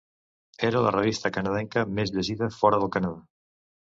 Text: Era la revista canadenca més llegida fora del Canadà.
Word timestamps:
Era 0.69 0.79
la 0.85 0.93
revista 0.95 1.31
canadenca 1.35 1.83
més 1.99 2.13
llegida 2.15 2.49
fora 2.61 2.79
del 2.85 2.93
Canadà. 2.99 3.21